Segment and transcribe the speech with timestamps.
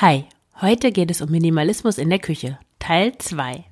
[0.00, 0.26] Hi,
[0.60, 3.64] heute geht es um Minimalismus in der Küche, Teil 2.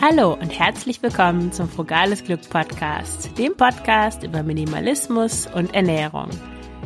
[0.00, 6.30] Hallo und herzlich willkommen zum Frugales Glück Podcast, dem Podcast über Minimalismus und Ernährung.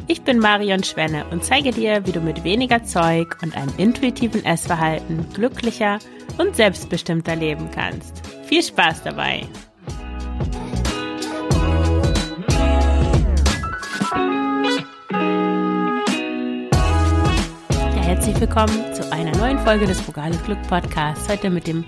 [0.07, 4.43] Ich bin Marion Schwenne und zeige dir, wie du mit weniger Zeug und einem intuitiven
[4.47, 5.99] Essverhalten glücklicher
[6.39, 8.27] und selbstbestimmter leben kannst.
[8.45, 9.47] Viel Spaß dabei!
[17.71, 21.29] Ja, herzlich willkommen zu einer neuen Folge des Frugales Glück Podcasts.
[21.29, 21.85] Heute mit dem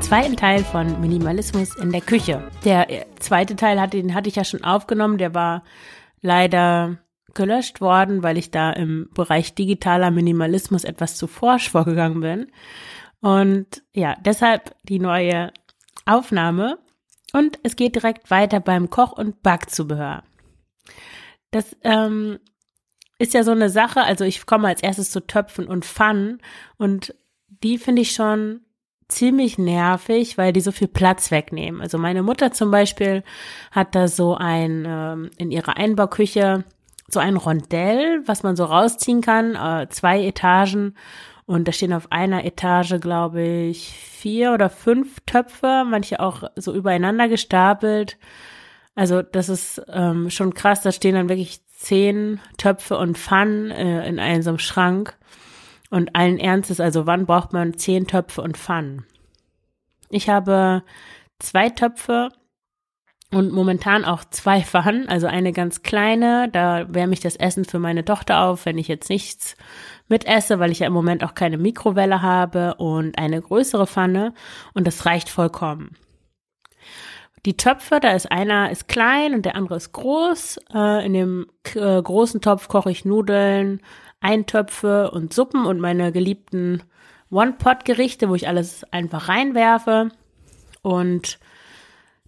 [0.00, 2.42] zweiten Teil von Minimalismus in der Küche.
[2.64, 5.18] Der äh, zweite Teil hatte, den hatte ich ja schon aufgenommen.
[5.18, 5.64] Der war
[6.20, 6.98] leider
[7.34, 12.46] gelöscht worden, weil ich da im Bereich digitaler Minimalismus etwas zu forsch vorgegangen bin.
[13.20, 15.52] Und ja, deshalb die neue
[16.06, 16.78] Aufnahme.
[17.32, 20.22] Und es geht direkt weiter beim Koch- und Backzubehör.
[21.50, 22.38] Das ähm,
[23.18, 26.40] ist ja so eine Sache, also ich komme als erstes zu Töpfen und Pfannen
[26.76, 27.14] und
[27.48, 28.60] die finde ich schon
[29.08, 31.80] ziemlich nervig, weil die so viel Platz wegnehmen.
[31.80, 33.24] Also meine Mutter zum Beispiel
[33.70, 36.64] hat da so ein ähm, in ihrer Einbauküche
[37.10, 40.94] so ein Rondell, was man so rausziehen kann, äh, zwei Etagen.
[41.48, 46.74] Und da stehen auf einer Etage, glaube ich, vier oder fünf Töpfe, manche auch so
[46.74, 48.18] übereinander gestapelt.
[48.94, 50.82] Also das ist ähm, schon krass.
[50.82, 55.16] Da stehen dann wirklich zehn Töpfe und Pfannen äh, in einem so einem Schrank.
[55.88, 59.06] Und allen Ernstes, also wann braucht man zehn Töpfe und Pfannen?
[60.10, 60.82] Ich habe
[61.38, 62.28] zwei Töpfe
[63.32, 67.78] und momentan auch zwei Pfannen, also eine ganz kleine, da wärme ich das Essen für
[67.78, 69.56] meine Tochter auf, wenn ich jetzt nichts
[70.08, 74.34] mit esse, weil ich ja im Moment auch keine Mikrowelle habe und eine größere Pfanne
[74.74, 75.96] und das reicht vollkommen.
[77.46, 80.58] Die Töpfe, da ist einer ist klein und der andere ist groß.
[80.74, 83.80] Äh, in dem äh, großen Topf koche ich Nudeln,
[84.20, 86.82] Eintöpfe und Suppen und meine geliebten
[87.30, 90.10] One-Pot-Gerichte, wo ich alles einfach reinwerfe.
[90.82, 91.38] Und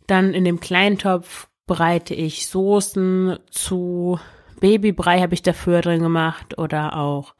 [0.06, 4.19] dann in dem kleinen Topf bereite ich Soßen zu.
[4.60, 7.34] Babybrei habe ich dafür drin gemacht oder auch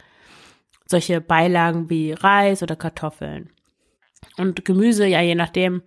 [0.90, 3.50] solche Beilagen wie Reis oder Kartoffeln.
[4.36, 5.82] Und Gemüse, ja, je nachdem,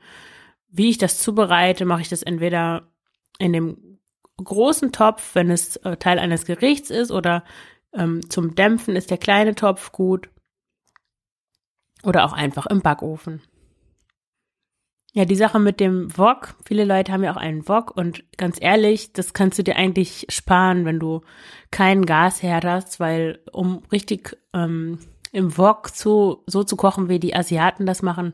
[0.69, 2.91] wie ich das zubereite, mache ich das entweder
[3.37, 3.99] in dem
[4.37, 7.43] großen Topf, wenn es äh, Teil eines Gerichts ist, oder
[7.93, 10.29] ähm, zum Dämpfen ist der kleine Topf gut.
[12.03, 13.41] Oder auch einfach im Backofen.
[15.15, 16.55] Ja, die Sache mit dem Wok.
[16.65, 20.25] Viele Leute haben ja auch einen Wok und ganz ehrlich, das kannst du dir eigentlich
[20.29, 21.21] sparen, wenn du
[21.69, 24.97] keinen Gasherd hast, weil um richtig ähm,
[25.31, 28.33] im Wok zu, so zu kochen, wie die Asiaten das machen,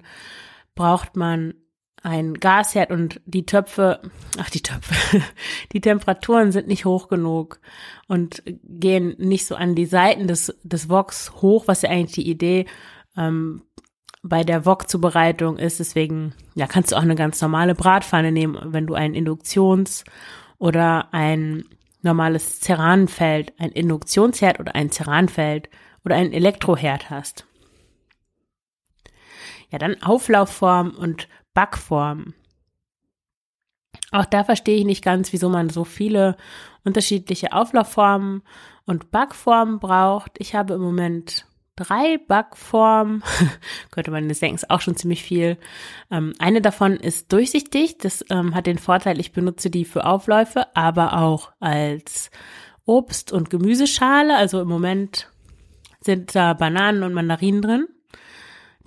[0.74, 1.54] braucht man
[2.02, 4.00] ein Gasherd und die Töpfe,
[4.38, 5.22] ach die Töpfe,
[5.74, 7.60] die Temperaturen sind nicht hoch genug
[8.08, 12.30] und gehen nicht so an die Seiten des, des Woks hoch, was ja eigentlich die
[12.30, 12.68] Idee
[13.18, 13.64] ähm,
[14.22, 15.80] bei der Wok-Zubereitung ist.
[15.80, 20.04] Deswegen, ja, kannst du auch eine ganz normale Bratpfanne nehmen, wenn du ein Induktions-
[20.58, 21.66] oder ein
[22.02, 25.70] normales Ceranfeld, ein Induktionsherd oder ein Ceranfeld
[26.06, 27.46] oder ein Elektroherd hast.
[29.72, 32.34] Ja, dann Auflaufform und Backform.
[34.12, 36.36] Auch da verstehe ich nicht ganz, wieso man so viele
[36.84, 38.42] unterschiedliche Auflaufformen
[38.86, 40.32] und Backformen braucht.
[40.40, 41.46] Ich habe im Moment
[41.80, 43.24] drei Backformen.
[43.92, 45.58] Könnte man das denken, ist auch schon ziemlich viel.
[46.12, 47.98] Ähm, eine davon ist durchsichtig.
[47.98, 52.30] Das ähm, hat den Vorteil, ich benutze die für Aufläufe, aber auch als
[52.86, 54.36] Obst- und Gemüseschale.
[54.36, 55.30] Also im Moment
[56.02, 57.88] sind da Bananen und Mandarinen drin.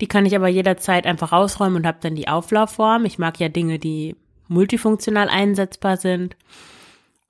[0.01, 3.05] Die kann ich aber jederzeit einfach rausräumen und habe dann die Auflaufform.
[3.05, 4.15] Ich mag ja Dinge, die
[4.47, 6.35] multifunktional einsetzbar sind.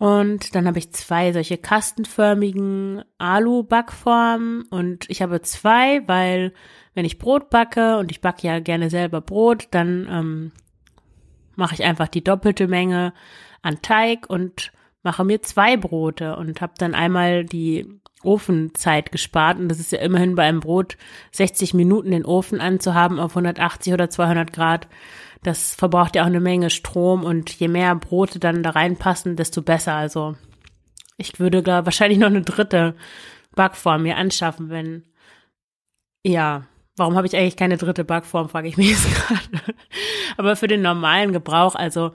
[0.04, 4.64] Und dann habe ich zwei solche kastenförmigen Alu-Backformen.
[4.64, 6.52] Und ich habe zwei, weil
[6.94, 10.52] wenn ich Brot backe und ich backe ja gerne selber Brot, dann ähm,
[11.56, 13.14] mache ich einfach die doppelte Menge
[13.62, 14.74] an Teig und
[15.04, 17.88] mache mir zwei Brote und habe dann einmal die
[18.24, 19.58] Ofenzeit gespart.
[19.58, 20.98] Und das ist ja immerhin bei einem Brot
[21.32, 24.90] 60 Minuten den Ofen anzuhaben auf 180 oder 200 Grad
[25.44, 29.62] das verbraucht ja auch eine Menge Strom und je mehr Brote dann da reinpassen, desto
[29.62, 29.94] besser.
[29.94, 30.36] Also
[31.18, 32.96] ich würde da wahrscheinlich noch eine dritte
[33.56, 35.04] Backform mir anschaffen, wenn
[36.26, 39.76] ja, warum habe ich eigentlich keine dritte Backform, frage ich mich jetzt gerade.
[40.38, 42.12] Aber für den normalen Gebrauch, also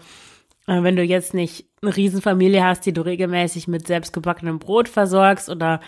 [0.66, 5.48] äh, wenn du jetzt nicht eine Riesenfamilie hast, die du regelmäßig mit selbstgebackenem Brot versorgst
[5.48, 5.80] oder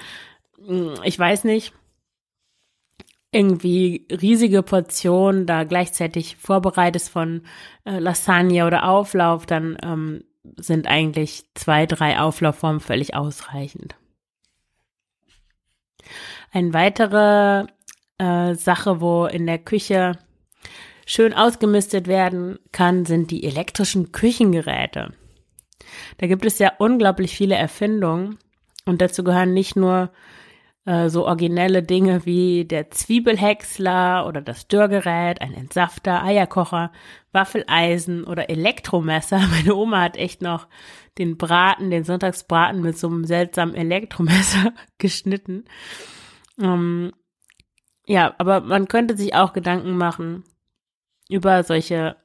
[0.65, 1.73] hm, ich weiß nicht,
[3.33, 7.43] irgendwie riesige Portionen da gleichzeitig vorbereitest von
[7.85, 10.25] äh, Lasagne oder Auflauf, dann ähm,
[10.57, 13.95] sind eigentlich zwei, drei Auflaufformen völlig ausreichend.
[16.51, 17.67] Eine weitere
[18.19, 20.19] äh, Sache, wo in der Küche
[21.07, 25.13] schön ausgemistet werden kann, sind die elektrischen Küchengeräte.
[26.19, 28.39] Da gibt es ja unglaublich viele Erfindungen
[28.87, 30.11] und dazu gehören nicht nur
[30.87, 36.93] äh, so originelle Dinge wie der Zwiebelhäcksler oder das Dörrgerät, ein Entsafter, Eierkocher,
[37.33, 39.39] Waffeleisen oder Elektromesser.
[39.51, 40.69] Meine Oma hat echt noch
[41.19, 45.65] den Braten, den Sonntagsbraten mit so einem seltsamen Elektromesser geschnitten.
[46.61, 47.13] Ähm,
[48.07, 50.45] ja, aber man könnte sich auch Gedanken machen
[51.29, 52.17] über solche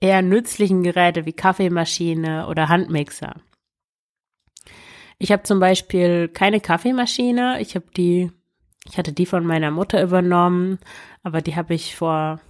[0.00, 3.40] eher nützlichen Geräte wie Kaffeemaschine oder Handmixer.
[5.22, 7.60] Ich habe zum Beispiel keine Kaffeemaschine.
[7.60, 8.32] Ich habe die,
[8.88, 10.80] ich hatte die von meiner Mutter übernommen,
[11.22, 12.40] aber die habe ich vor,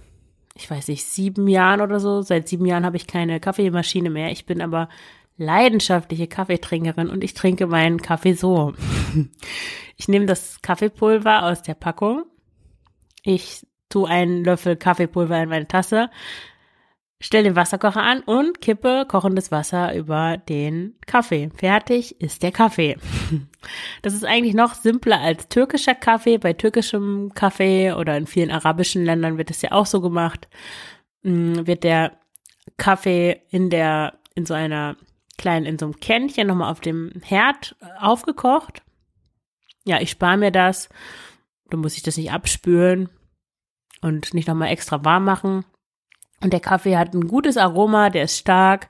[0.55, 2.23] ich weiß nicht, sieben Jahren oder so.
[2.23, 4.31] Seit sieben Jahren habe ich keine Kaffeemaschine mehr.
[4.31, 4.89] Ich bin aber
[5.37, 8.73] leidenschaftliche Kaffeetrinkerin und ich trinke meinen Kaffee so.
[9.95, 12.23] Ich nehme das Kaffeepulver aus der Packung.
[13.21, 16.09] Ich tue einen Löffel Kaffeepulver in meine Tasse,
[17.25, 21.49] stelle den Wasserkocher an und kippe kochendes Wasser über den Kaffee.
[21.55, 22.97] Fertig ist der Kaffee.
[24.01, 26.37] Das ist eigentlich noch simpler als türkischer Kaffee.
[26.37, 30.49] Bei türkischem Kaffee oder in vielen arabischen Ländern wird es ja auch so gemacht.
[31.21, 32.11] Mm, wird der
[32.75, 34.97] Kaffee in der, in so einer
[35.37, 38.83] kleinen, in so einem Kännchen nochmal auf dem Herd aufgekocht.
[39.85, 40.89] Ja, ich spare mir das.
[41.69, 43.07] Dann muss ich das nicht abspülen
[44.01, 45.63] und nicht nochmal extra warm machen.
[46.43, 48.89] Und der Kaffee hat ein gutes Aroma, der ist stark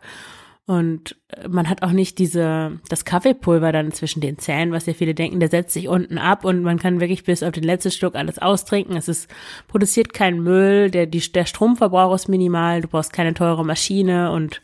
[0.66, 1.18] und
[1.48, 5.40] man hat auch nicht diese, das Kaffeepulver dann zwischen den Zähnen, was ja viele denken,
[5.40, 8.40] der setzt sich unten ab und man kann wirklich bis auf den letzten Stück alles
[8.40, 8.96] austrinken.
[8.96, 9.30] Es ist,
[9.68, 14.62] produziert keinen Müll, der, die, der Stromverbrauch ist minimal, du brauchst keine teure Maschine und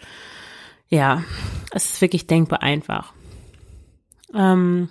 [0.87, 1.23] ja,
[1.71, 3.13] es ist wirklich denkbar einfach.
[4.33, 4.89] Ähm,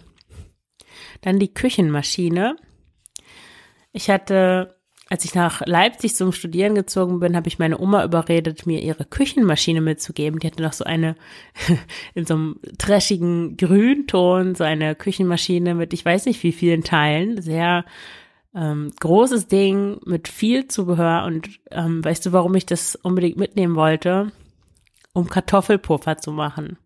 [1.22, 2.56] dann die Küchenmaschine.
[3.92, 4.77] Ich hatte
[5.10, 9.06] als ich nach Leipzig zum Studieren gezogen bin, habe ich meine Oma überredet, mir ihre
[9.06, 10.38] Küchenmaschine mitzugeben.
[10.38, 11.16] Die hatte noch so eine
[12.14, 17.40] in so einem trashigen Grünton, so eine Küchenmaschine mit ich weiß nicht wie vielen Teilen.
[17.40, 17.86] Sehr
[18.54, 21.24] ähm, großes Ding mit viel Zubehör.
[21.24, 24.30] Und ähm, weißt du, warum ich das unbedingt mitnehmen wollte?
[25.14, 26.76] Um Kartoffelpuffer zu machen.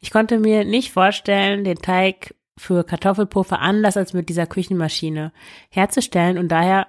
[0.00, 5.32] Ich konnte mir nicht vorstellen, den Teig für Kartoffelpuffer anders als mit dieser Küchenmaschine
[5.70, 6.86] herzustellen und daher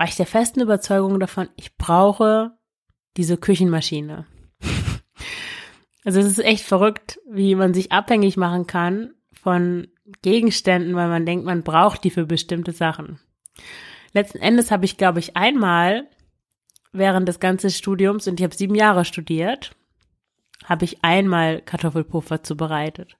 [0.00, 2.52] war ich der festen Überzeugung davon, ich brauche
[3.18, 4.24] diese Küchenmaschine.
[6.06, 9.88] also es ist echt verrückt, wie man sich abhängig machen kann von
[10.22, 13.20] Gegenständen, weil man denkt, man braucht die für bestimmte Sachen.
[14.14, 16.08] Letzten Endes habe ich, glaube ich, einmal
[16.92, 19.72] während des ganzen Studiums, und ich habe sieben Jahre studiert,
[20.64, 23.18] habe ich einmal Kartoffelpuffer zubereitet.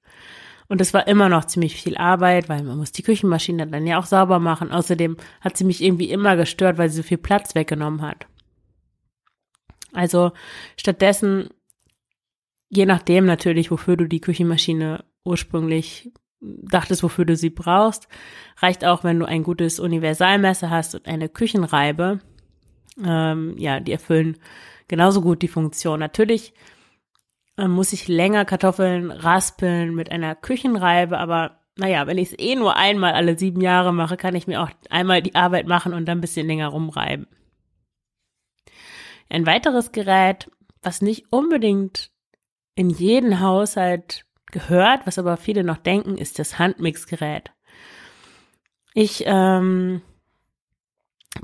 [0.70, 3.98] Und es war immer noch ziemlich viel Arbeit, weil man muss die Küchenmaschine dann ja
[3.98, 4.70] auch sauber machen.
[4.70, 8.28] Außerdem hat sie mich irgendwie immer gestört, weil sie so viel Platz weggenommen hat.
[9.92, 10.30] Also
[10.76, 11.48] stattdessen,
[12.68, 18.06] je nachdem natürlich, wofür du die Küchenmaschine ursprünglich dachtest, wofür du sie brauchst,
[18.58, 22.20] reicht auch, wenn du ein gutes Universalmesser hast und eine Küchenreibe.
[23.04, 24.36] Ähm, ja, die erfüllen
[24.86, 25.98] genauso gut die Funktion.
[25.98, 26.54] Natürlich
[27.56, 32.76] muss ich länger Kartoffeln raspeln mit einer Küchenreibe, aber naja, wenn ich es eh nur
[32.76, 36.18] einmal alle sieben Jahre mache, kann ich mir auch einmal die Arbeit machen und dann
[36.18, 37.26] ein bisschen länger rumreiben.
[39.28, 40.50] Ein weiteres Gerät,
[40.82, 42.10] was nicht unbedingt
[42.74, 47.50] in jeden Haushalt gehört, was aber viele noch denken, ist das Handmixgerät.
[48.92, 50.02] Ich ähm,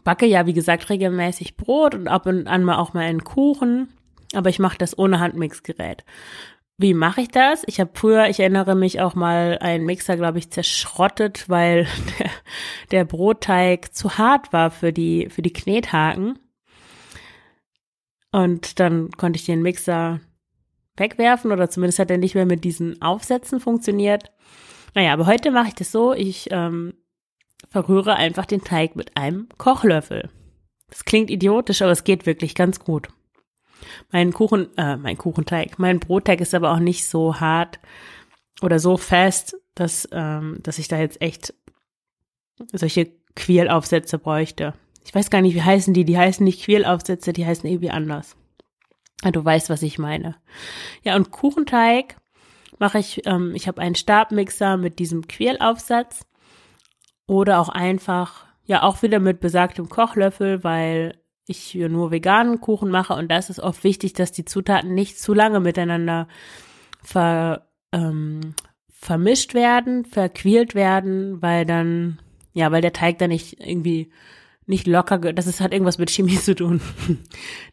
[0.02, 3.95] backe ja, wie gesagt, regelmäßig Brot und ab und an mal auch mal einen Kuchen
[4.34, 6.04] aber ich mache das ohne Handmixgerät.
[6.78, 7.62] Wie mache ich das?
[7.66, 11.84] Ich habe früher, ich erinnere mich auch mal, einen Mixer, glaube ich, zerschrottet, weil
[12.18, 12.30] der,
[12.90, 16.38] der Brotteig zu hart war für die, für die Knethaken.
[18.30, 20.20] Und dann konnte ich den Mixer
[20.96, 24.32] wegwerfen oder zumindest hat er nicht mehr mit diesen Aufsätzen funktioniert.
[24.94, 26.94] Naja, aber heute mache ich das so, ich ähm,
[27.70, 30.30] verrühre einfach den Teig mit einem Kochlöffel.
[30.88, 33.08] Das klingt idiotisch, aber es geht wirklich ganz gut.
[34.10, 37.78] Mein Kuchen, äh, mein Kuchenteig, mein Brotteig ist aber auch nicht so hart
[38.62, 41.54] oder so fest, dass, ähm, dass ich da jetzt echt
[42.72, 44.74] solche Quirlaufsätze bräuchte.
[45.04, 46.04] Ich weiß gar nicht, wie heißen die.
[46.04, 48.36] Die heißen nicht Quirlaufsätze, die heißen irgendwie anders.
[49.22, 50.36] Ja, du weißt, was ich meine.
[51.02, 52.16] Ja, und Kuchenteig
[52.78, 56.26] mache ich, ähm, ich habe einen Stabmixer mit diesem Quirlaufsatz
[57.26, 63.14] oder auch einfach ja auch wieder mit besagtem Kochlöffel, weil ich nur veganen Kuchen mache
[63.14, 66.28] und da ist oft wichtig, dass die Zutaten nicht zu lange miteinander
[67.02, 68.54] ver, ähm,
[68.90, 72.18] vermischt werden, verquält werden, weil dann,
[72.52, 74.10] ja, weil der Teig dann nicht irgendwie
[74.68, 76.80] nicht locker, das ist, hat irgendwas mit Chemie zu tun.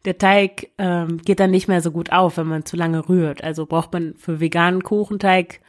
[0.06, 3.44] Der Teig ähm, geht dann nicht mehr so gut auf, wenn man zu lange rührt.
[3.44, 5.60] Also braucht man für veganen Kuchenteig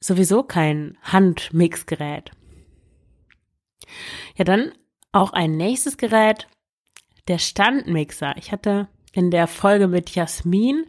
[0.00, 2.30] sowieso kein Handmixgerät.
[4.36, 4.72] Ja, dann
[5.12, 6.46] auch ein nächstes Gerät,
[7.30, 8.34] der Standmixer.
[8.36, 10.84] Ich hatte in der Folge mit Jasmin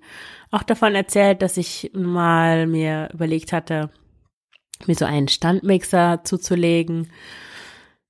[0.49, 3.89] auch davon erzählt, dass ich mal mir überlegt hatte,
[4.85, 7.11] mir so einen Standmixer zuzulegen.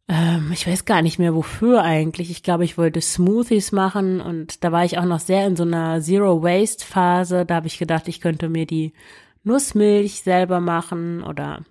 [0.08, 2.32] Ähm, ich weiß gar nicht mehr wofür eigentlich.
[2.32, 5.64] Ich glaube, ich wollte Smoothies machen und da war ich auch noch sehr in so
[5.64, 7.46] einer Zero Waste Phase.
[7.46, 8.94] Da habe ich gedacht, ich könnte mir die
[9.44, 11.64] Nussmilch selber machen oder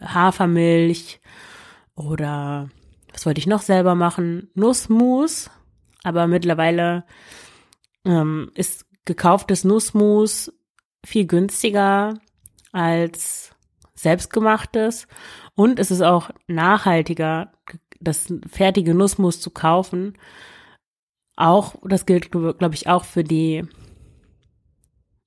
[0.00, 1.20] Hafermilch
[1.94, 2.68] oder
[3.16, 4.50] was wollte ich noch selber machen?
[4.54, 5.50] Nussmus.
[6.02, 7.04] Aber mittlerweile
[8.04, 10.52] ähm, ist gekauftes Nussmus
[11.04, 12.20] viel günstiger
[12.72, 13.52] als
[13.94, 15.08] selbstgemachtes
[15.54, 17.52] und es ist auch nachhaltiger,
[18.00, 20.18] das fertige Nussmus zu kaufen.
[21.36, 23.64] Auch, das gilt, glaube ich, auch für die,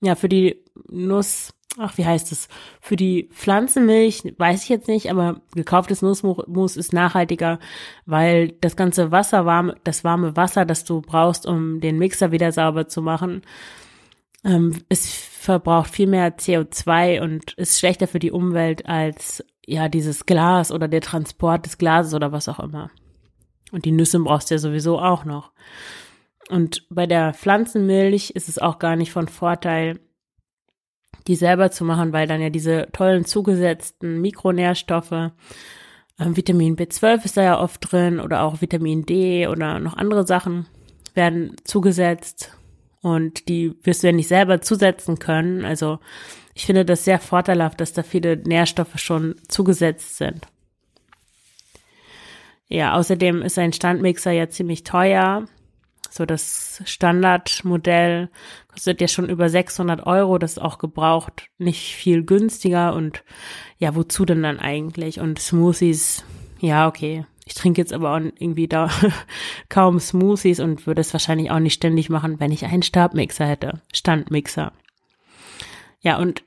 [0.02, 2.48] ja, für die Nuss, ach, wie heißt es?
[2.82, 7.60] Für die Pflanzenmilch weiß ich jetzt nicht, aber gekauftes Nussmus ist nachhaltiger,
[8.06, 12.52] weil das ganze Wasser warm, das warme Wasser, das du brauchst, um den Mixer wieder
[12.52, 13.44] sauber zu machen,
[14.44, 20.26] ähm, es verbraucht viel mehr CO2 und ist schlechter für die Umwelt als ja dieses
[20.26, 22.90] Glas oder der Transport des Glases oder was auch immer.
[23.72, 25.52] Und die Nüsse brauchst du ja sowieso auch noch.
[26.50, 30.00] Und bei der Pflanzenmilch ist es auch gar nicht von Vorteil,
[31.28, 35.32] die selber zu machen, weil dann ja diese tollen zugesetzten Mikronährstoffe, äh,
[36.18, 40.68] Vitamin B12 ist da ja oft drin oder auch Vitamin D oder noch andere Sachen
[41.14, 42.56] werden zugesetzt
[43.02, 45.66] und die wirst du ja nicht selber zusetzen können.
[45.66, 46.00] Also
[46.54, 50.48] ich finde das sehr vorteilhaft, dass da viele Nährstoffe schon zugesetzt sind.
[52.68, 55.46] Ja, außerdem ist ein Standmixer ja ziemlich teuer.
[56.10, 58.30] So das Standardmodell
[58.68, 60.38] kostet ja schon über 600 Euro.
[60.38, 62.94] Das ist auch gebraucht nicht viel günstiger.
[62.94, 63.24] Und
[63.78, 65.20] ja, wozu denn dann eigentlich?
[65.20, 66.24] Und Smoothies,
[66.60, 67.26] ja, okay.
[67.46, 68.90] Ich trinke jetzt aber auch irgendwie da
[69.70, 73.82] kaum Smoothies und würde es wahrscheinlich auch nicht ständig machen, wenn ich einen Stabmixer hätte.
[73.92, 74.72] Standmixer.
[76.00, 76.44] Ja, und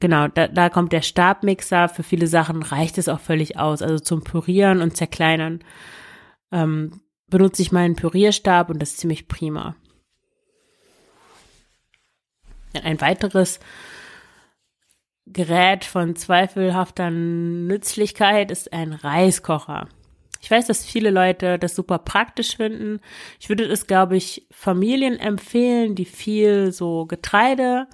[0.00, 1.88] genau, da, da kommt der Stabmixer.
[1.88, 3.82] Für viele Sachen reicht es auch völlig aus.
[3.82, 5.60] Also zum Pürieren und Zerkleinern.
[6.52, 9.76] Ähm, benutze ich meinen Pürierstab und das ist ziemlich prima.
[12.72, 13.60] Ein weiteres
[15.26, 19.88] Gerät von zweifelhafter Nützlichkeit ist ein Reiskocher.
[20.42, 23.00] Ich weiß, dass viele Leute das super praktisch finden.
[23.38, 27.86] Ich würde es, glaube ich, Familien empfehlen, die viel so Getreide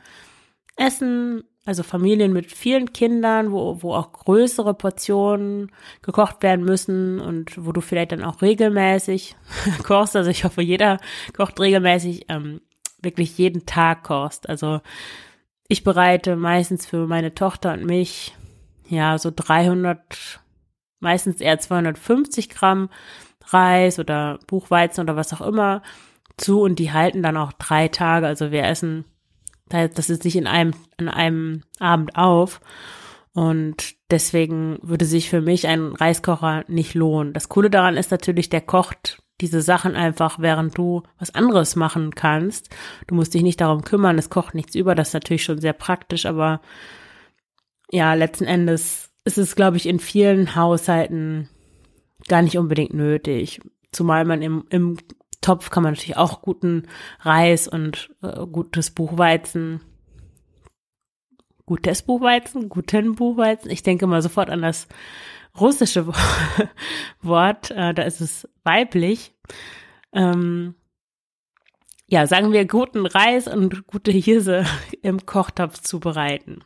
[0.76, 7.67] essen, also Familien mit vielen Kindern, wo, wo auch größere Portionen gekocht werden müssen und
[7.67, 9.37] wo du vielleicht dann auch regelmäßig
[9.83, 10.15] kochst.
[10.15, 10.99] Also ich hoffe, jeder
[11.37, 12.61] kocht regelmäßig, ähm,
[13.03, 14.49] wirklich jeden Tag kochst.
[14.49, 14.81] Also
[15.67, 18.37] ich bereite meistens für meine Tochter und mich
[18.89, 20.41] ja so 300,
[21.01, 22.91] meistens eher 250 Gramm
[23.49, 25.83] Reis oder Buchweizen oder was auch immer
[26.37, 28.27] zu und die halten dann auch drei Tage.
[28.27, 29.05] Also wir essen
[29.69, 32.61] das ist nicht in einem, in einem Abend auf.
[33.33, 37.35] Und deswegen würde sich für mich ein Reiskocher nicht lohnen.
[37.35, 42.15] Das Coole daran ist natürlich, der kocht diese Sachen einfach, während du was anderes machen
[42.15, 42.75] kannst.
[43.07, 44.95] Du musst dich nicht darum kümmern, es kocht nichts über.
[44.95, 46.63] Das ist natürlich schon sehr praktisch, aber
[47.91, 51.49] ja, letzten Endes ist es, glaube ich, in vielen Haushalten
[52.29, 53.61] gar nicht unbedingt nötig.
[53.93, 54.97] Zumal man im, im
[55.47, 56.88] Topf kann man natürlich auch guten
[57.21, 59.81] Reis und äh, gutes Buchweizen,
[61.67, 63.71] gutes Buchweizen, guten Buchweizen.
[63.71, 64.88] Ich denke mal sofort an das
[65.61, 66.09] russische
[67.23, 69.35] Wort, äh, da ist es weiblich.
[70.12, 70.75] Ähm,
[72.09, 74.67] ja, sagen wir guten Reis und gute Hirse
[75.03, 76.65] im Kochtopf zubereiten.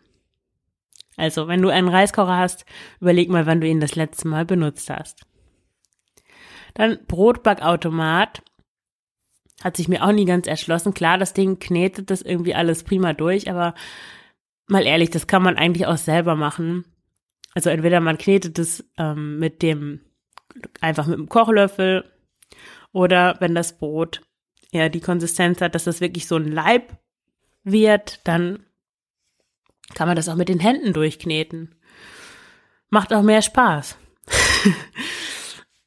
[1.19, 2.65] Also, wenn du einen Reiskocher hast,
[2.99, 5.27] überleg mal, wann du ihn das letzte Mal benutzt hast.
[6.73, 8.43] Dann Brotbackautomat
[9.63, 10.95] hat sich mir auch nie ganz erschlossen.
[10.95, 13.75] Klar, das Ding knetet das irgendwie alles prima durch, aber
[14.67, 16.85] mal ehrlich, das kann man eigentlich auch selber machen.
[17.55, 20.01] Also entweder man knetet es ähm, mit dem,
[20.81, 22.05] einfach mit dem Kochlöffel
[22.93, 24.23] oder wenn das Brot
[24.73, 26.97] ja die Konsistenz hat, dass das wirklich so ein Leib
[27.65, 28.65] wird, dann
[29.95, 31.75] kann man das auch mit den Händen durchkneten.
[32.89, 33.99] Macht auch mehr Spaß.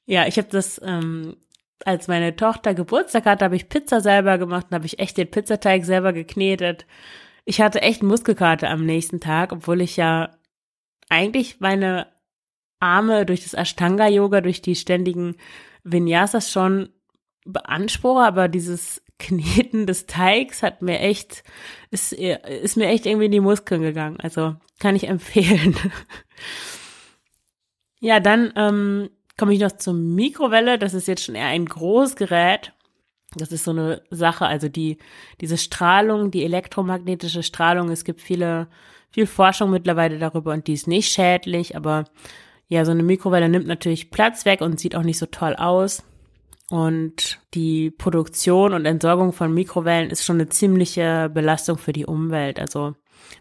[0.05, 1.37] Ja, ich habe das, ähm,
[1.85, 5.29] als meine Tochter Geburtstag hatte, habe ich Pizza selber gemacht und habe ich echt den
[5.29, 6.85] Pizzateig selber geknetet.
[7.45, 10.31] Ich hatte echt Muskelkarte am nächsten Tag, obwohl ich ja
[11.09, 12.07] eigentlich meine
[12.79, 15.35] Arme durch das Ashtanga-Yoga, durch die ständigen
[15.83, 16.89] Vinyasas schon
[17.45, 21.43] beanspruche, aber dieses Kneten des Teigs hat mir echt,
[21.91, 24.17] ist, ist mir echt irgendwie in die Muskeln gegangen.
[24.19, 25.75] Also kann ich empfehlen.
[27.99, 30.77] ja, dann ähm, komme ich noch zur Mikrowelle.
[30.77, 32.73] Das ist jetzt schon eher ein Großgerät.
[33.35, 34.97] Das ist so eine Sache, also die,
[35.41, 38.67] diese Strahlung, die elektromagnetische Strahlung, es gibt viele,
[39.09, 42.05] viel Forschung mittlerweile darüber und die ist nicht schädlich, aber
[42.67, 46.03] ja, so eine Mikrowelle nimmt natürlich Platz weg und sieht auch nicht so toll aus.
[46.69, 52.59] Und die Produktion und Entsorgung von Mikrowellen ist schon eine ziemliche Belastung für die Umwelt.
[52.59, 52.95] Also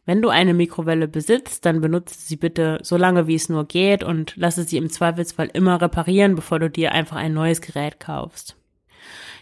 [0.05, 4.03] wenn du eine Mikrowelle besitzt, dann benutze sie bitte so lange, wie es nur geht
[4.03, 8.57] und lasse sie im Zweifelsfall immer reparieren, bevor du dir einfach ein neues Gerät kaufst.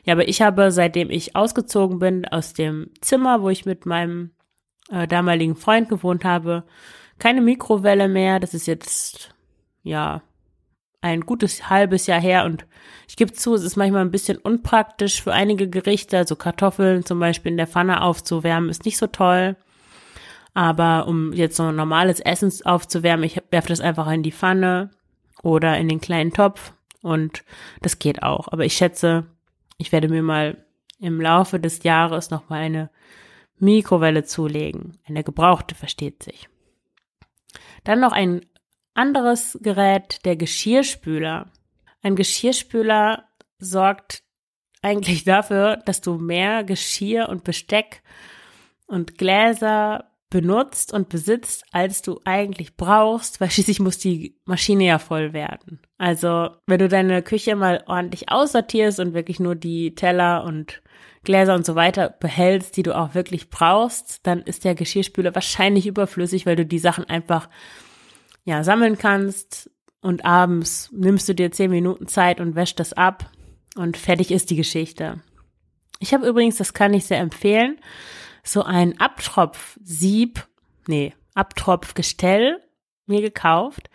[0.04, 4.30] Ja, aber ich habe, seitdem ich ausgezogen bin aus dem Zimmer, wo ich mit meinem
[4.90, 6.64] äh, damaligen Freund gewohnt habe,
[7.18, 8.40] keine Mikrowelle mehr.
[8.40, 9.34] Das ist jetzt,
[9.82, 10.22] ja,
[11.02, 12.66] ein gutes halbes Jahr her und
[13.08, 17.18] ich gebe zu, es ist manchmal ein bisschen unpraktisch für einige Gerichte, also Kartoffeln zum
[17.18, 19.56] Beispiel in der Pfanne aufzuwärmen, ist nicht so toll.
[20.54, 24.90] Aber um jetzt so ein normales Essen aufzuwärmen, ich werfe das einfach in die Pfanne
[25.42, 27.44] oder in den kleinen Topf und
[27.82, 28.48] das geht auch.
[28.48, 29.26] Aber ich schätze,
[29.78, 30.64] ich werde mir mal
[30.98, 32.90] im Laufe des Jahres noch mal eine
[33.58, 34.98] Mikrowelle zulegen.
[35.06, 36.48] Eine gebrauchte, versteht sich.
[37.84, 38.44] Dann noch ein
[38.94, 41.46] anderes Gerät, der Geschirrspüler.
[42.02, 43.24] Ein Geschirrspüler
[43.58, 44.22] sorgt
[44.82, 48.02] eigentlich dafür, dass du mehr Geschirr und Besteck
[48.86, 54.98] und Gläser benutzt und besitzt, als du eigentlich brauchst, weil schließlich muss die Maschine ja
[54.98, 55.80] voll werden.
[55.98, 60.82] Also, wenn du deine Küche mal ordentlich aussortierst und wirklich nur die Teller und
[61.24, 65.86] Gläser und so weiter behältst, die du auch wirklich brauchst, dann ist der Geschirrspüler wahrscheinlich
[65.86, 67.50] überflüssig, weil du die Sachen einfach
[68.44, 73.30] ja sammeln kannst und abends nimmst du dir zehn Minuten Zeit und wäschst das ab
[73.76, 75.20] und fertig ist die Geschichte.
[75.98, 77.78] Ich habe übrigens, das kann ich sehr empfehlen,
[78.42, 80.46] so ein Abtropfsieb,
[80.86, 82.60] nee, Abtropfgestell
[83.06, 83.90] mir gekauft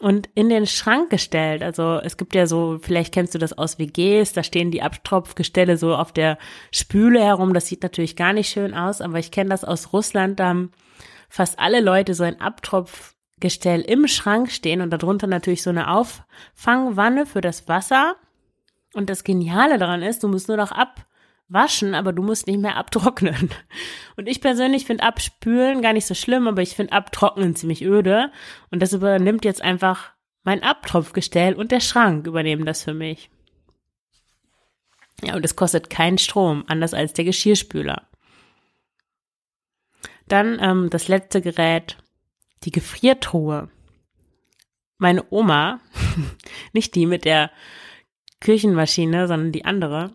[0.00, 1.62] und in den Schrank gestellt.
[1.62, 5.76] Also es gibt ja so, vielleicht kennst du das aus WGs, da stehen die Abtropfgestelle
[5.76, 6.38] so auf der
[6.70, 7.54] Spüle herum.
[7.54, 10.72] Das sieht natürlich gar nicht schön aus, aber ich kenne das aus Russland, da haben
[11.28, 17.26] fast alle Leute so ein Abtropfgestell im Schrank stehen und darunter natürlich so eine Auffangwanne
[17.26, 18.16] für das Wasser.
[18.94, 21.06] Und das Geniale daran ist, du musst nur noch ab
[21.48, 23.50] waschen, aber du musst nicht mehr abtrocknen.
[24.16, 28.32] Und ich persönlich finde Abspülen gar nicht so schlimm, aber ich finde Abtrocknen ziemlich öde.
[28.70, 33.30] Und das übernimmt jetzt einfach mein Abtropfgestell und der Schrank übernehmen das für mich.
[35.22, 38.08] Ja, und es kostet keinen Strom, anders als der Geschirrspüler.
[40.28, 41.96] Dann ähm, das letzte Gerät,
[42.64, 43.70] die Gefriertruhe.
[44.98, 45.80] Meine Oma,
[46.72, 47.50] nicht die mit der
[48.40, 50.12] Küchenmaschine, sondern die andere,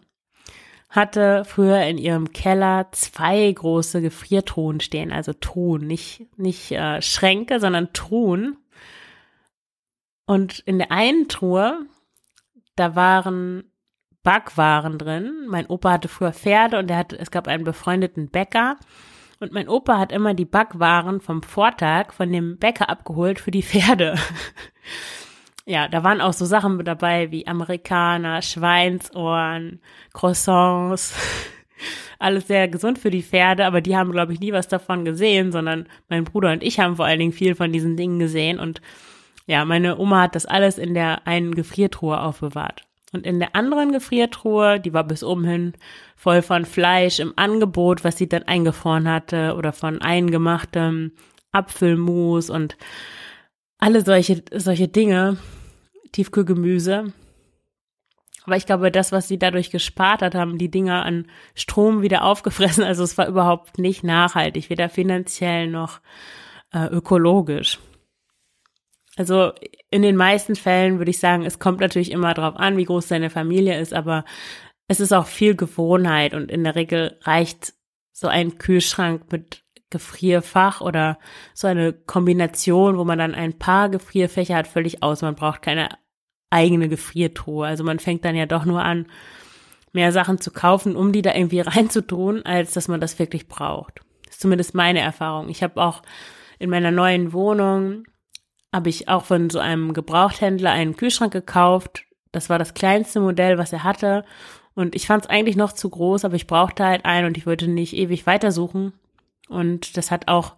[0.91, 7.62] hatte früher in ihrem Keller zwei große Gefriertruhen stehen, also Truhen, nicht, nicht äh, Schränke,
[7.62, 8.58] sondern Truhen.
[10.25, 11.86] Und in der einen Truhe,
[12.75, 13.63] da waren
[14.21, 15.45] Backwaren drin.
[15.47, 18.77] Mein Opa hatte früher Pferde und er hatte, es gab einen befreundeten Bäcker.
[19.39, 23.63] Und mein Opa hat immer die Backwaren vom Vortag von dem Bäcker abgeholt für die
[23.63, 24.15] Pferde.
[25.65, 29.80] ja, da waren auch so Sachen dabei wie Amerikaner, Schweinsohren,
[30.13, 31.13] Croissants.
[32.19, 35.52] Alles sehr gesund für die Pferde, aber die haben, glaube ich, nie was davon gesehen,
[35.52, 38.60] sondern mein Bruder und ich haben vor allen Dingen viel von diesen Dingen gesehen.
[38.60, 38.82] Und
[39.47, 42.84] ja, meine Oma hat das alles in der einen Gefriertruhe aufbewahrt.
[43.12, 45.74] Und in der anderen Gefriertruhe, die war bis oben hin
[46.15, 51.12] voll von Fleisch im Angebot, was sie dann eingefroren hatte, oder von eingemachtem
[51.52, 52.78] Apfelmus und
[53.82, 55.38] alle solche, solche Dinge,
[56.13, 57.12] Tiefkühlgemüse.
[58.46, 62.24] Aber ich glaube, das, was sie dadurch gespart hat, haben die Dinger an Strom wieder
[62.24, 62.84] aufgefressen.
[62.84, 66.00] Also es war überhaupt nicht nachhaltig, weder finanziell noch
[66.72, 67.80] äh, ökologisch.
[69.17, 69.52] Also
[69.89, 73.08] in den meisten Fällen würde ich sagen, es kommt natürlich immer darauf an, wie groß
[73.08, 74.26] deine Familie ist, aber
[74.88, 77.74] es ist auch viel Gewohnheit und in der Regel reicht
[78.12, 81.19] so ein Kühlschrank mit Gefrierfach oder
[81.54, 85.21] so eine Kombination, wo man dann ein paar Gefrierfächer hat, völlig aus.
[85.21, 85.89] Man braucht keine
[86.49, 87.67] eigene Gefriertruhe.
[87.67, 89.06] Also man fängt dann ja doch nur an,
[89.93, 94.01] mehr Sachen zu kaufen, um die da irgendwie reinzutun, als dass man das wirklich braucht.
[94.25, 95.49] Das ist zumindest meine Erfahrung.
[95.49, 96.01] Ich habe auch
[96.58, 98.06] in meiner neuen Wohnung,
[98.73, 103.58] habe ich auch von so einem Gebrauchthändler einen Kühlschrank gekauft, das war das kleinste Modell,
[103.58, 104.23] was er hatte.
[104.73, 107.45] Und ich fand es eigentlich noch zu groß, aber ich brauchte halt einen und ich
[107.45, 108.93] wollte nicht ewig weitersuchen.
[109.51, 110.55] Und das hat auch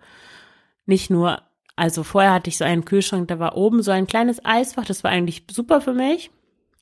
[0.85, 1.41] nicht nur,
[1.75, 5.03] also vorher hatte ich so einen Kühlschrank, da war oben so ein kleines Eisfach, das
[5.03, 6.29] war eigentlich super für mich.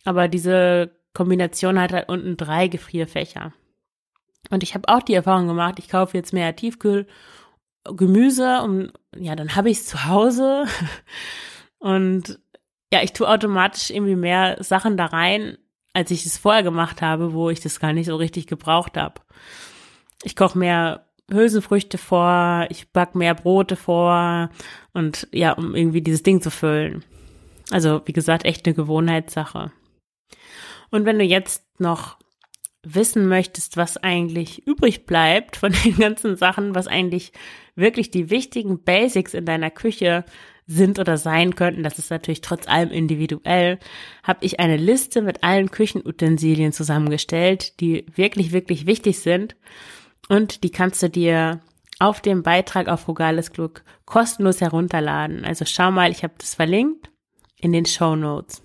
[0.04, 3.54] Aber diese Kombination hat halt unten drei Gefrierfächer.
[4.50, 7.08] Und ich habe auch die Erfahrung gemacht, ich kaufe jetzt mehr Tiefkühl
[7.84, 10.65] Gemüse und ja, dann habe ich es zu Hause
[11.80, 12.39] und
[12.93, 15.58] ja, ich tue automatisch irgendwie mehr Sachen da rein,
[15.93, 19.21] als ich es vorher gemacht habe, wo ich das gar nicht so richtig gebraucht habe.
[20.24, 24.50] Ich koche mehr Hülsenfrüchte vor, ich back mehr Brote vor
[24.94, 27.04] und ja, um irgendwie dieses Ding zu füllen.
[27.72, 29.72] Also, wie gesagt, echt eine Gewohnheitssache.
[30.89, 32.17] Und wenn du jetzt noch
[32.84, 37.32] wissen möchtest, was eigentlich übrig bleibt von den ganzen Sachen, was eigentlich
[37.76, 40.26] wirklich die wichtigen Basics in deiner Küche
[40.67, 43.80] sind oder sein könnten, das ist natürlich trotz allem individuell,
[44.24, 49.56] habe ich eine Liste mit allen Küchenutensilien zusammengestellt, die wirklich, wirklich wichtig sind.
[50.32, 51.60] Und die kannst du dir
[52.00, 55.44] auf dem Beitrag auf Frugales Glück kostenlos herunterladen.
[55.44, 57.12] Also schau mal, ich habe das verlinkt
[57.58, 58.60] in den Show Notes.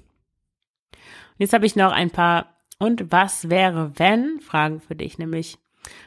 [0.93, 5.59] Und jetzt habe ich noch ein paar und was wäre wenn Fragen für dich, nämlich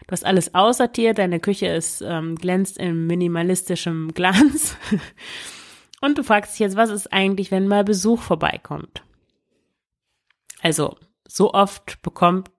[0.07, 4.77] Du hast alles aussortiert, deine Küche ist ähm, glänzt in minimalistischem Glanz.
[5.99, 9.03] Und du fragst dich jetzt, was ist eigentlich, wenn mal Besuch vorbeikommt?
[10.61, 10.95] Also,
[11.27, 12.49] so oft bekommt,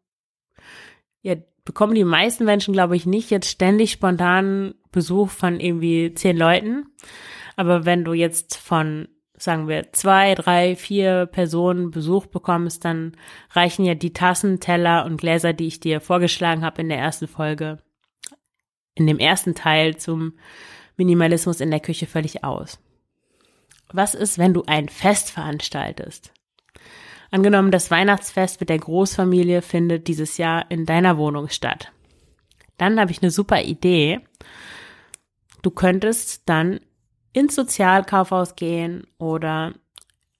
[1.23, 6.37] ja, bekommen die meisten Menschen, glaube ich, nicht jetzt ständig spontan Besuch von irgendwie zehn
[6.37, 6.87] Leuten.
[7.57, 9.09] Aber wenn du jetzt von
[9.41, 13.17] sagen wir, zwei, drei, vier Personen Besuch bekommst, dann
[13.51, 17.27] reichen ja die Tassen, Teller und Gläser, die ich dir vorgeschlagen habe in der ersten
[17.27, 17.79] Folge,
[18.95, 20.35] in dem ersten Teil zum
[20.97, 22.79] Minimalismus in der Küche völlig aus.
[23.93, 26.33] Was ist, wenn du ein Fest veranstaltest?
[27.31, 31.93] Angenommen, das Weihnachtsfest mit der Großfamilie findet dieses Jahr in deiner Wohnung statt.
[32.77, 34.21] Dann habe ich eine super Idee.
[35.63, 36.81] Du könntest dann
[37.33, 39.75] ins Sozialkaufhaus gehen oder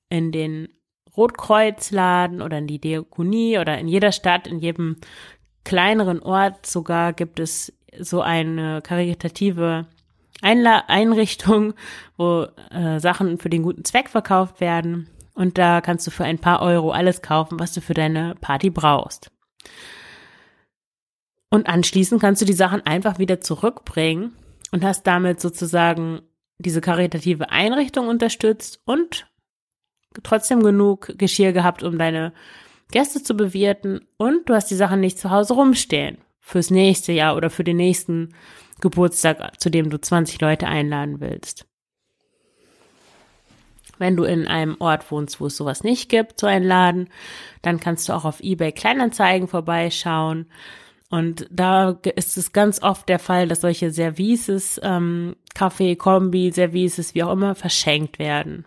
[0.09, 0.69] in den
[1.17, 4.97] Rotkreuzladen oder in die Diakonie oder in jeder Stadt, in jedem
[5.65, 9.87] kleineren Ort sogar gibt es so eine karitative
[10.43, 11.75] Einla Einrichtung,
[12.17, 15.09] wo äh, Sachen für den guten Zweck verkauft werden.
[15.35, 18.71] Und da kannst du für ein paar Euro alles kaufen, was du für deine Party
[18.71, 19.31] brauchst.
[21.51, 24.37] Und anschließend kannst du die Sachen einfach wieder zurückbringen
[24.71, 26.21] und hast damit sozusagen
[26.59, 29.27] diese karitative Einrichtung unterstützt und
[30.23, 32.33] trotzdem genug Geschirr gehabt, um deine
[32.91, 37.37] Gäste zu bewirten und du hast die Sachen nicht zu Hause rumstehen fürs nächste Jahr
[37.37, 38.35] oder für den nächsten
[38.81, 41.70] Geburtstag, zu dem du 20 Leute einladen willst.
[44.01, 47.09] Wenn du in einem Ort wohnst, wo es sowas nicht gibt, so einen Laden,
[47.63, 50.47] dann kannst du auch auf eBay Kleinanzeigen vorbeischauen
[51.11, 57.17] und da ist es ganz oft der Fall, dass solche Services, ähm, Kaffee, Kombi, Services,
[57.17, 58.65] wie auch immer, verschenkt werden.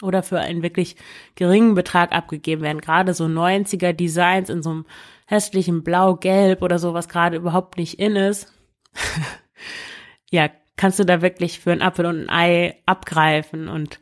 [0.00, 0.96] Oder für einen wirklich
[1.34, 2.80] geringen Betrag abgegeben werden.
[2.80, 4.86] Gerade so 90er Designs in so einem
[5.26, 8.52] hässlichen Blau-Gelb oder so, was gerade überhaupt nicht in ist.
[10.30, 13.98] ja, kannst du da wirklich für ein Apfel und ein Ei abgreifen und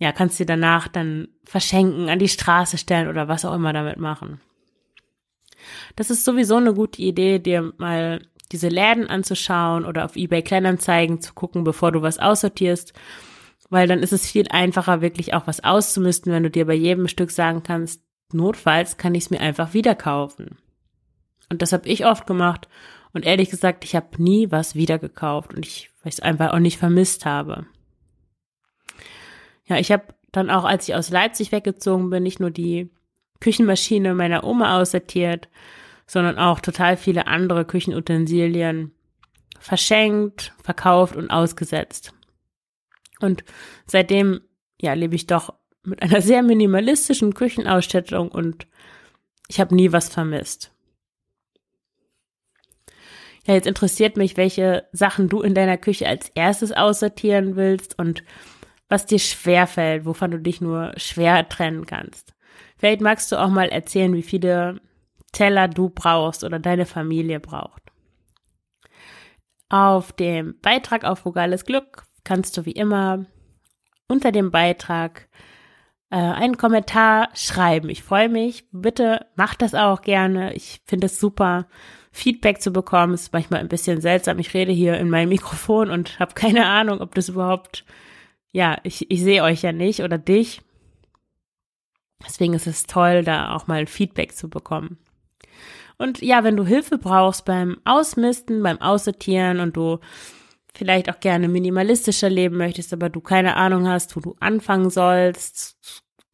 [0.00, 3.98] ja, kannst dir danach dann verschenken, an die Straße stellen oder was auch immer damit
[3.98, 4.40] machen.
[5.94, 11.20] Das ist sowieso eine gute Idee, dir mal diese Läden anzuschauen oder auf eBay Kleinanzeigen
[11.20, 12.94] zu gucken, bevor du was aussortierst,
[13.68, 17.06] weil dann ist es viel einfacher, wirklich auch was auszumisten, wenn du dir bei jedem
[17.06, 20.56] Stück sagen kannst, notfalls kann ich es mir einfach wieder kaufen.
[21.50, 22.68] Und das habe ich oft gemacht
[23.12, 27.26] und ehrlich gesagt, ich habe nie was wiedergekauft und ich, es einfach auch nicht vermisst
[27.26, 27.66] habe.
[29.70, 30.02] Ja, ich habe
[30.32, 32.90] dann auch, als ich aus Leipzig weggezogen bin, nicht nur die
[33.38, 35.48] Küchenmaschine meiner Oma aussortiert,
[36.08, 38.92] sondern auch total viele andere Küchenutensilien
[39.60, 42.12] verschenkt, verkauft und ausgesetzt.
[43.20, 43.44] Und
[43.86, 44.40] seitdem,
[44.80, 45.54] ja, lebe ich doch
[45.84, 48.66] mit einer sehr minimalistischen Küchenausstattung und
[49.46, 50.72] ich habe nie was vermisst.
[53.46, 58.24] Ja, jetzt interessiert mich, welche Sachen du in deiner Küche als erstes aussortieren willst und
[58.90, 62.34] was dir schwerfällt, wovon du dich nur schwer trennen kannst.
[62.76, 64.80] Vielleicht magst du auch mal erzählen, wie viele
[65.32, 67.82] Teller du brauchst oder deine Familie braucht.
[69.68, 73.24] Auf dem Beitrag auf Vogales Glück kannst du wie immer
[74.08, 75.28] unter dem Beitrag
[76.10, 77.88] äh, einen Kommentar schreiben.
[77.88, 78.64] Ich freue mich.
[78.72, 80.52] Bitte mach das auch gerne.
[80.54, 81.66] Ich finde es super,
[82.12, 83.14] Feedback zu bekommen.
[83.14, 84.38] Ist manchmal ein bisschen seltsam.
[84.40, 87.84] Ich rede hier in meinem Mikrofon und habe keine Ahnung, ob das überhaupt,
[88.52, 90.62] ja, ich, ich sehe euch ja nicht oder dich.
[92.24, 94.98] Deswegen ist es toll, da auch mal Feedback zu bekommen.
[95.96, 99.98] Und ja, wenn du Hilfe brauchst beim Ausmisten, beim Aussortieren und du
[100.74, 105.76] vielleicht auch gerne minimalistischer leben möchtest, aber du keine Ahnung hast, wo du anfangen sollst,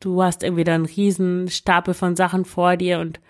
[0.01, 3.21] du hast irgendwie da einen riesen Stapel von Sachen vor dir und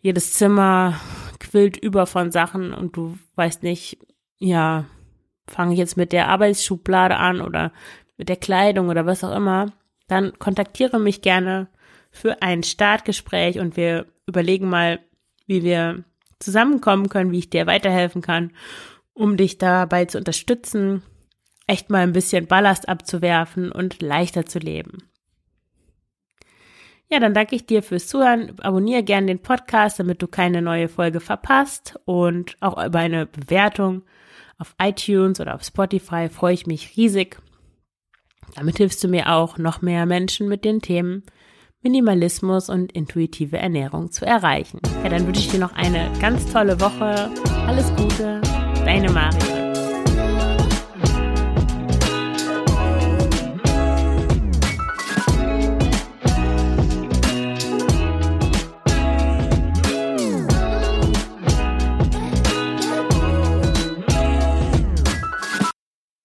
[0.00, 1.00] jedes Zimmer
[1.38, 3.98] quillt über von Sachen und du weißt nicht,
[4.38, 4.84] ja,
[5.46, 7.72] fange ich jetzt mit der Arbeitsschublade an oder
[8.22, 9.72] mit der Kleidung oder was auch immer,
[10.06, 11.66] dann kontaktiere mich gerne
[12.12, 15.00] für ein Startgespräch und wir überlegen mal,
[15.48, 16.04] wie wir
[16.38, 18.52] zusammenkommen können, wie ich dir weiterhelfen kann,
[19.12, 21.02] um dich dabei zu unterstützen,
[21.66, 24.98] echt mal ein bisschen Ballast abzuwerfen und leichter zu leben.
[27.10, 28.56] Ja, dann danke ich dir fürs Zuhören.
[28.60, 34.04] Abonniere gerne den Podcast, damit du keine neue Folge verpasst und auch über eine Bewertung
[34.58, 37.42] auf iTunes oder auf Spotify freue ich mich riesig.
[38.54, 41.22] Damit hilfst du mir auch, noch mehr Menschen mit den Themen
[41.82, 44.80] Minimalismus und intuitive Ernährung zu erreichen.
[45.02, 47.30] Ja, dann wünsche ich dir noch eine ganz tolle Woche.
[47.66, 48.40] Alles Gute,
[48.84, 49.61] deine Mario.